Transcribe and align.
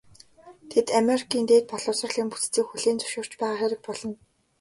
Тэд 0.71 0.87
Америкийн 1.01 1.45
дээд 1.47 1.65
боловсролын 1.69 2.27
бүтцийг 2.31 2.65
хүлээн 2.67 2.99
зөвшөөрч 2.99 3.31
байгаа 3.39 3.59
хэрэг 3.59 3.79
болно. 3.85 4.15